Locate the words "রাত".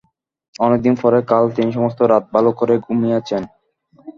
2.03-2.23